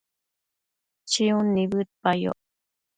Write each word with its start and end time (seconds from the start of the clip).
chiun 1.11 1.45
nibëdpayoc 1.53 2.39